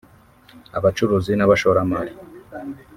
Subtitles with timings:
[0.77, 2.11] abacuruzi n’abashoramari